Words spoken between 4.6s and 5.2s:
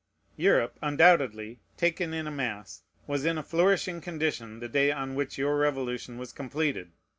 day on